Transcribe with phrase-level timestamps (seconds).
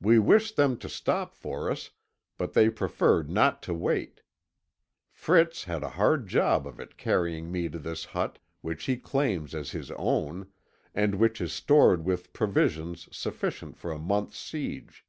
[0.00, 1.90] We wished them to stop for us,
[2.38, 4.22] but they preferred not to wait.
[5.10, 9.54] Fritz had a hard job of it carrying me to this hut, which he claims
[9.54, 10.50] as his own,
[10.94, 15.04] and which is stored with provisions sufficient for a month's siege.